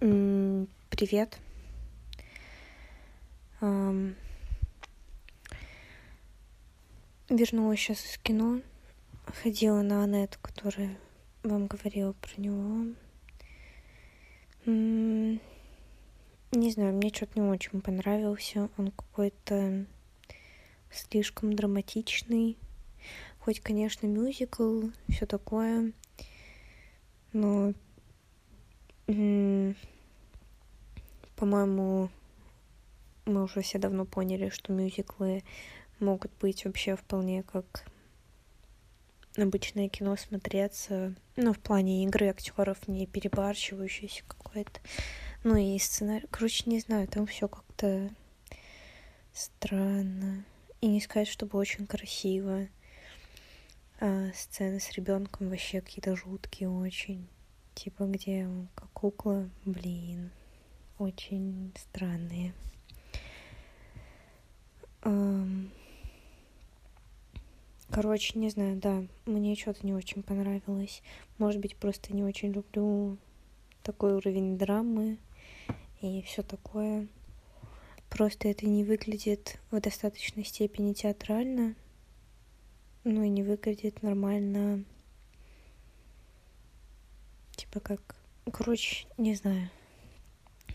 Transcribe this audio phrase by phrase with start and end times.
[0.00, 1.40] Привет.
[7.28, 8.60] Вернулась сейчас из кино.
[9.42, 10.96] Ходила на Анет, которая
[11.42, 12.94] вам говорила про него.
[14.66, 15.40] Не
[16.52, 18.70] знаю, мне что-то не очень понравился.
[18.76, 19.84] Он какой-то
[20.92, 22.56] слишком драматичный.
[23.40, 25.92] Хоть, конечно, мюзикл, все такое.
[27.32, 27.72] Но
[31.36, 32.10] по-моему,
[33.24, 35.44] мы уже все давно поняли, что мюзиклы
[35.98, 37.84] могут быть вообще вполне как
[39.36, 44.80] обычное кино смотреться, ну, в плане игры актеров, не перебарщивающийся какой-то.
[45.44, 46.26] Ну и сценарий.
[46.30, 48.10] Короче, не знаю, там все как-то
[49.32, 50.44] странно.
[50.80, 52.68] И не сказать, чтобы очень красиво.
[54.00, 57.26] А сцены с ребенком вообще какие-то жуткие очень
[57.78, 60.30] типа где как кукла, блин,
[60.98, 62.52] очень странные.
[67.90, 71.02] Короче, не знаю, да, мне что-то не очень понравилось.
[71.38, 73.16] Может быть, просто не очень люблю
[73.82, 75.16] такой уровень драмы
[76.00, 77.06] и все такое.
[78.10, 81.76] Просто это не выглядит в достаточной степени театрально,
[83.04, 84.84] ну и не выглядит нормально
[87.78, 88.16] типа как...
[88.52, 89.68] Короче, не знаю.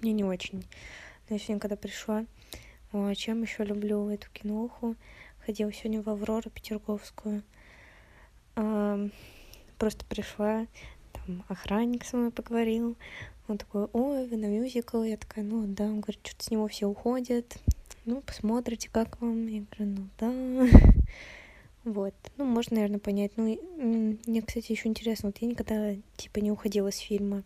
[0.00, 0.64] Мне не очень.
[1.28, 2.24] Но я сегодня, когда пришла,
[2.92, 4.94] о, чем еще люблю эту киноху?
[5.44, 7.42] Ходила сегодня в Аврору Петерговскую.
[8.54, 9.08] А,
[9.78, 10.66] просто пришла,
[11.12, 12.96] там охранник со мной поговорил.
[13.48, 15.02] Он такой, ой, вы на мюзикл?
[15.02, 15.84] Я такая, ну да.
[15.84, 17.58] Он говорит, что-то с него все уходят.
[18.04, 19.46] Ну, посмотрите, как вам.
[19.46, 21.02] Я говорю, ну да.
[21.86, 22.14] Вот.
[22.36, 23.30] Ну, можно, наверное, понять.
[23.36, 23.44] Ну,
[24.26, 27.44] мне, кстати, еще интересно, вот я никогда, типа, не уходила с фильма.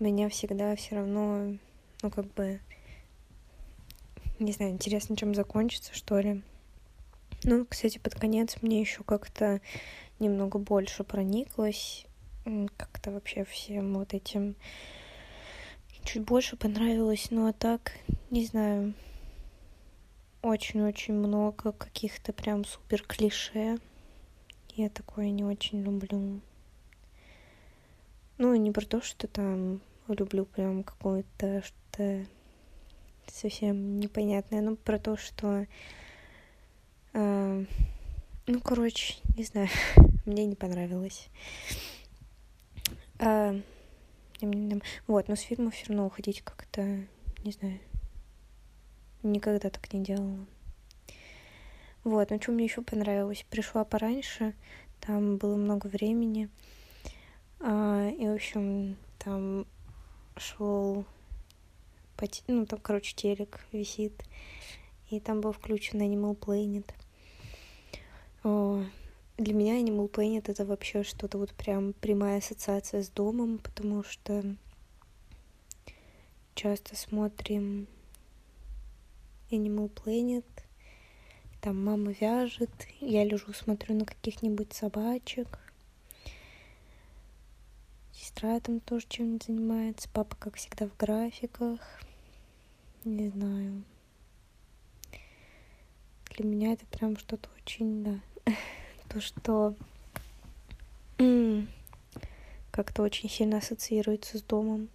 [0.00, 1.58] Меня всегда все равно,
[2.02, 2.58] ну, как бы,
[4.38, 6.42] не знаю, интересно, чем закончится, что ли.
[7.42, 9.60] Ну, кстати, под конец мне еще как-то
[10.18, 12.06] немного больше прониклась
[12.76, 14.54] как-то вообще всем вот этим
[16.02, 17.92] чуть больше понравилось, ну а так,
[18.30, 18.94] не знаю,
[20.44, 23.78] очень-очень много каких-то прям супер клише.
[24.74, 26.40] Я такое не очень люблю.
[28.36, 32.26] Ну, не про то, что там люблю прям какое-то что-то
[33.26, 35.66] совсем непонятное, но про то, что...
[37.14, 37.64] Э,
[38.46, 39.68] ну, короче, не знаю,
[40.26, 41.28] мне не понравилось.
[43.18, 43.58] Э,
[45.06, 46.82] вот, но с фильма все равно уходить как-то,
[47.44, 47.78] не знаю,
[49.24, 50.46] Никогда так не делала.
[52.04, 53.46] Вот, ну что мне еще понравилось?
[53.48, 54.54] Пришла пораньше,
[55.00, 56.50] там было много времени.
[57.60, 59.66] А, и, в общем, там
[60.36, 61.06] шел,
[62.46, 64.22] ну, там, короче, телек висит.
[65.08, 66.84] И там был включен Animal Planet.
[68.42, 68.84] О,
[69.38, 74.44] для меня Animal Planet это вообще что-то вот прям прямая ассоциация с домом, потому что
[76.54, 77.88] часто смотрим
[79.56, 80.44] Animal Planet.
[81.60, 82.70] Там мама вяжет,
[83.00, 85.58] я лежу, смотрю на каких-нибудь собачек.
[88.12, 90.08] Сестра там тоже чем-нибудь занимается.
[90.12, 91.80] Папа, как всегда, в графиках.
[93.04, 93.84] Не знаю.
[96.30, 98.20] Для меня это прям что-то очень, да.
[99.08, 99.74] То, что
[102.70, 104.88] как-то очень сильно ассоциируется с домом.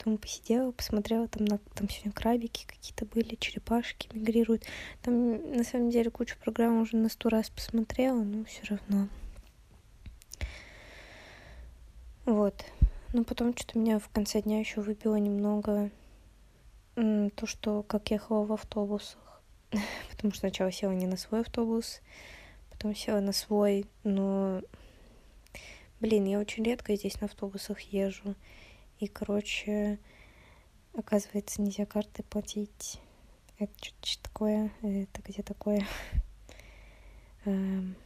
[0.00, 4.64] Потом посидела, посмотрела, там, на, там сегодня крабики какие-то были, черепашки мигрируют.
[5.02, 9.08] Там, на самом деле, кучу программ уже на сто раз посмотрела, но все равно.
[12.24, 12.64] Вот.
[13.12, 15.90] Но потом что-то меня в конце дня еще выбило немного
[16.94, 19.42] то, что как ехала в автобусах.
[20.10, 22.00] Потому что сначала села не на свой автобус,
[22.70, 24.62] потом села на свой, но...
[26.00, 28.34] Блин, я очень редко здесь на автобусах езжу.
[29.00, 29.98] И, короче,
[30.94, 33.00] оказывается, нельзя картой платить.
[33.58, 34.72] Это что-то такое.
[34.82, 35.86] Это где такое?
[37.46, 37.96] Эм.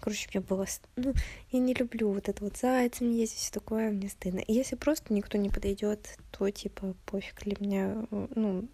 [0.00, 0.66] Короче, мне было...
[0.96, 1.12] Ну,
[1.50, 4.38] я не люблю вот это вот зайцем ездить, все такое, мне стыдно.
[4.38, 8.06] И если просто никто не подойдет, то, типа, пофиг для меня.
[8.10, 8.68] Ну,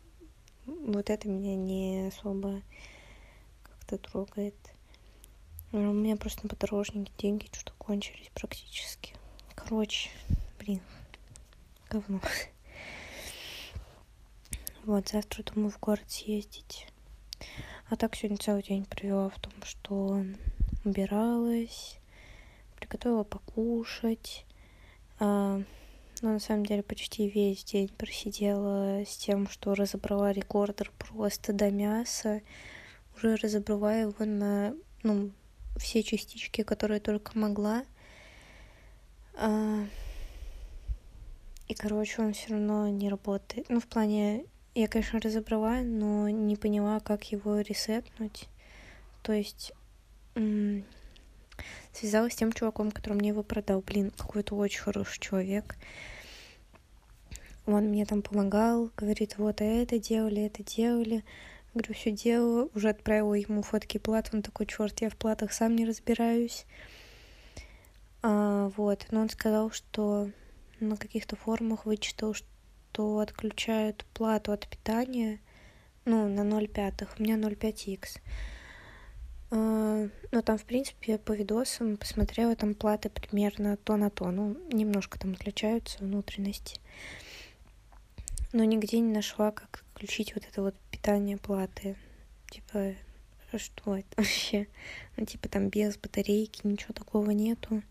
[0.66, 2.62] вот это меня не особо
[3.64, 4.54] как-то трогает.
[5.72, 9.14] У меня просто на подорожнике деньги что-то кончились практически.
[9.56, 10.10] Короче,
[10.66, 10.80] блин,
[11.88, 12.20] говно.
[14.84, 16.88] Вот, завтра думаю в город съездить.
[17.88, 20.24] А так сегодня целый день провела в том, что
[20.84, 21.98] убиралась,
[22.76, 24.44] приготовила покушать.
[25.20, 25.62] А,
[26.22, 31.70] но на самом деле почти весь день просидела с тем, что разобрала рекордер просто до
[31.70, 32.42] мяса.
[33.16, 34.74] Уже разобрала его на
[35.04, 35.30] ну,
[35.76, 37.84] все частички, которые только могла.
[39.34, 39.86] А...
[41.68, 43.68] И, короче, он все равно не работает.
[43.68, 48.48] Ну, в плане, я, конечно, разобрала, но не поняла, как его ресетнуть.
[49.22, 49.72] То есть
[51.92, 53.80] связалась с тем чуваком, который мне его продал.
[53.80, 55.76] Блин, какой-то очень хороший человек.
[57.64, 61.24] Он мне там помогал, говорит, вот это делали, это делали.
[61.74, 64.30] Говорю, все делала, уже отправила ему фотки плат.
[64.32, 66.64] Он такой, черт, я в платах сам не разбираюсь.
[68.22, 70.30] А, вот, но он сказал, что
[70.80, 75.40] на каких-то форумах вычитал, что отключают плату от питания,
[76.04, 77.08] ну, на 0,5.
[77.18, 78.20] У меня 0,5х.
[79.50, 84.30] А, ну, там, в принципе, по видосам посмотрела, там платы примерно то на то.
[84.30, 86.80] Ну, немножко там отличаются внутренности.
[88.52, 91.96] Но нигде не нашла, как включить вот это вот питание платы.
[92.50, 92.94] Типа,
[93.56, 94.66] что это вообще?
[95.16, 97.82] Ну, типа, там без батарейки, ничего такого нету.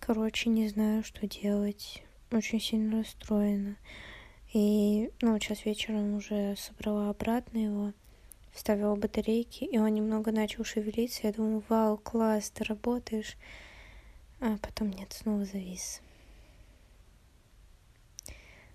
[0.00, 2.02] Короче, не знаю, что делать.
[2.30, 3.76] Очень сильно расстроена.
[4.52, 7.92] И, ну, сейчас вечером уже собрала обратно его,
[8.52, 11.26] вставила батарейки, и он немного начал шевелиться.
[11.26, 13.36] Я думаю, вау, класс, ты работаешь.
[14.40, 16.00] А потом нет, снова завис.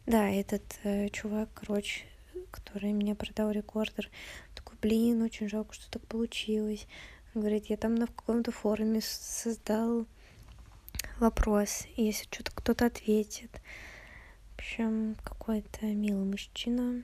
[0.06, 2.04] Да, этот э, чувак, короче,
[2.52, 4.10] который мне продал рекордер,
[4.54, 6.88] такой, блин, очень жалко, что так получилось.
[7.34, 10.06] Говорит, я там на каком-то форуме создал
[11.20, 13.62] вопрос, если что-то кто-то ответит
[14.64, 17.04] общем, какой-то милый мужчина.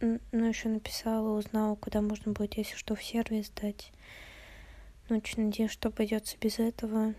[0.00, 3.90] Ну, еще написала, узнала, куда можно будет, если что, в сервис дать.
[5.08, 7.14] Ну, очень надеюсь, что обойдется без этого.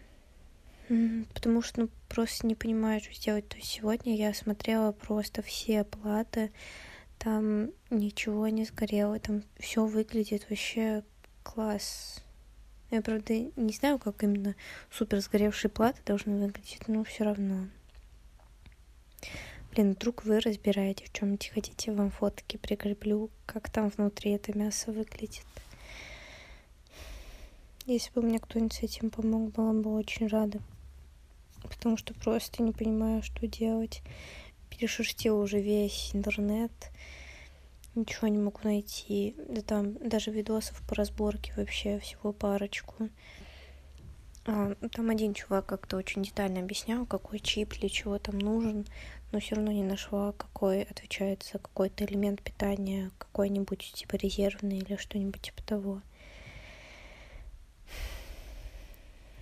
[1.33, 3.49] Потому что, ну, просто не понимаю, что сделать.
[3.49, 6.51] То есть сегодня я смотрела просто все оплаты.
[7.17, 9.19] Там ничего не сгорело.
[9.19, 11.03] Там все выглядит вообще
[11.41, 12.23] класс.
[12.95, 14.55] Я, правда, не знаю, как именно
[14.89, 17.67] супер сгоревшие платы должны выглядеть, но все равно.
[19.73, 24.93] Блин, вдруг вы разбираете, в чем хотите, вам фотки прикреплю, как там внутри это мясо
[24.93, 25.43] выглядит.
[27.85, 30.61] Если бы мне кто-нибудь с этим помог, была бы очень рада.
[31.63, 34.03] Потому что просто не понимаю, что делать.
[34.69, 36.71] Перешерстила уже весь интернет.
[37.95, 39.35] Ничего не могу найти.
[39.49, 43.09] Да там даже видосов по разборке вообще всего парочку.
[44.45, 48.85] А, там один чувак как-то очень детально объяснял, какой чип для чего там нужен
[49.35, 54.95] но все равно не нашла, какой отвечает за какой-то элемент питания, какой-нибудь типа резервный или
[54.95, 56.01] что-нибудь типа того.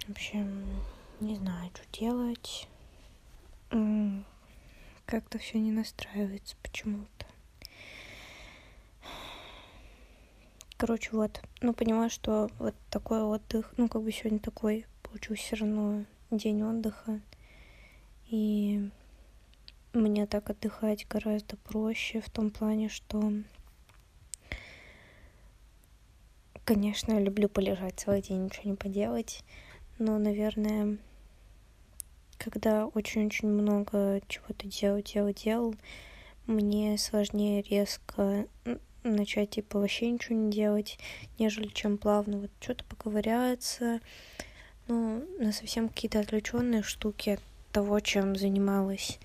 [0.08, 0.66] В общем,
[1.20, 2.68] не знаю, что делать.
[5.06, 7.13] Как-то все не настраивается почему-то.
[10.86, 11.42] Короче, вот.
[11.62, 16.62] Ну, понимаю, что вот такой отдых, ну, как бы сегодня такой получился все равно день
[16.62, 17.22] отдыха.
[18.28, 18.90] И
[19.94, 23.32] мне так отдыхать гораздо проще в том плане, что,
[26.66, 29.46] конечно, я люблю полежать целый день, ничего не поделать,
[30.00, 30.98] но, наверное,
[32.38, 35.76] когда очень-очень много чего-то делал, делал, делал,
[36.46, 38.48] мне сложнее резко
[39.04, 40.98] начать, типа, вообще ничего не делать,
[41.40, 42.40] нежели чем плавно.
[42.40, 44.00] Вот что-то поковыряться,
[44.88, 47.42] ну, на совсем какие-то отвлеченные штуки от
[47.72, 49.20] того, чем занималась.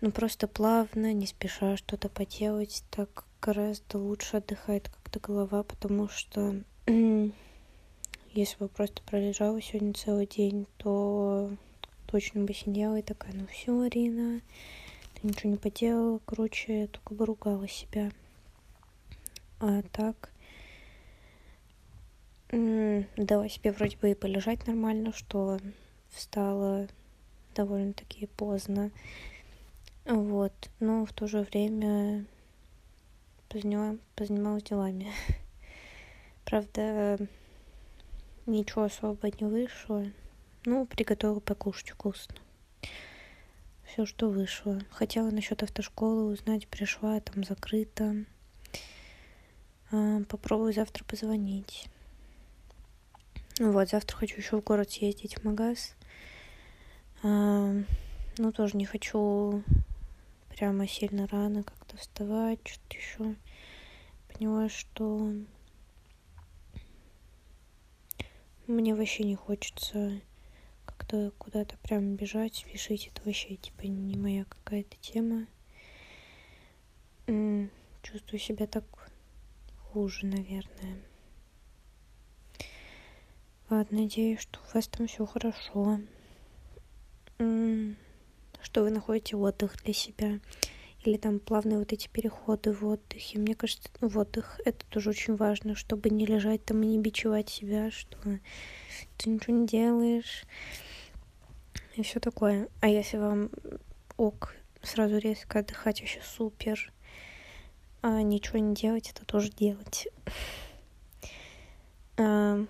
[0.00, 6.60] Ну просто плавно, не спеша что-то поделать, так гораздо лучше отдыхает как-то голова, потому что
[6.86, 7.32] если
[8.58, 11.50] бы просто пролежала сегодня целый день, то
[12.06, 14.42] точно бы сидела и такая, ну все, Арина,
[15.24, 18.12] ничего не поделала, короче, я только бы ругала себя.
[19.60, 20.30] А так,
[22.50, 25.58] дала себе вроде бы и полежать нормально, что
[26.10, 26.86] встала
[27.54, 28.90] довольно-таки поздно.
[30.04, 32.26] Вот, но в то же время
[33.48, 35.12] позанималась, позанималась делами.
[36.44, 37.18] Правда,
[38.46, 40.04] ничего особо не вышло.
[40.66, 42.36] Ну, приготовила покушать вкусно.
[43.94, 44.80] Все, что вышло.
[44.90, 48.24] Хотела насчет автошколы узнать, пришла, там закрыто.
[49.92, 51.88] А, попробую завтра позвонить.
[53.60, 55.94] Вот, завтра хочу еще в город съездить в магаз.
[57.22, 57.72] А,
[58.36, 59.62] ну, тоже не хочу
[60.48, 63.36] прямо сильно рано как-то вставать, что-то еще.
[64.32, 65.32] Поняла, что
[68.66, 70.20] мне вообще не хочется
[70.96, 75.46] как-то куда-то прям бежать, спешить, это вообще, типа, не моя какая-то тема.
[78.02, 78.84] Чувствую себя так
[79.78, 81.00] хуже, наверное.
[83.70, 86.00] Ладно, надеюсь, что у вас там все хорошо.
[87.38, 90.40] Что вы находите отдых для себя.
[91.04, 93.38] Или там плавные вот эти переходы в отдыхе.
[93.38, 97.50] Мне кажется, в отдых это тоже очень важно, чтобы не лежать там и не бичевать
[97.50, 98.16] себя, что
[99.18, 100.44] ты ничего не делаешь.
[101.96, 102.68] И все такое.
[102.80, 103.50] А если вам
[104.16, 106.90] ок, сразу резко отдыхать, вообще супер.
[108.00, 110.08] А ничего не делать, это тоже делать.
[112.16, 112.64] А,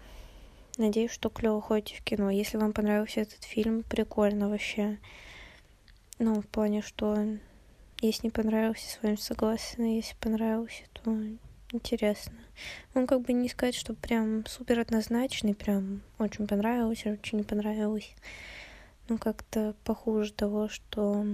[0.77, 2.31] надеюсь, что клево ходите в кино.
[2.31, 4.99] Если вам понравился этот фильм, прикольно вообще.
[6.19, 7.17] Ну, в плане, что
[8.07, 9.97] если не понравился, с вами согласна.
[9.97, 11.17] Если понравился, то
[11.73, 12.35] интересно.
[12.95, 18.15] Он как бы не сказать, что прям супер однозначный, прям очень понравился, очень не понравилось.
[19.09, 21.27] Ну, как-то похуже того, что...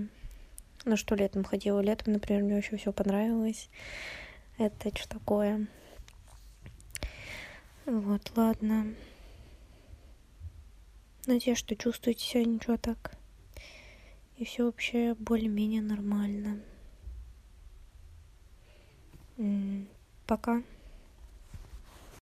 [0.85, 1.81] Ну, что летом ходила.
[1.81, 3.69] Летом, например, мне вообще все понравилось.
[4.57, 5.67] Это что такое?
[7.85, 8.95] Вот, ладно.
[11.27, 13.20] Надеюсь, что чувствуете себя ничего так
[14.41, 16.61] и все вообще более-менее нормально.
[20.27, 20.63] Пока.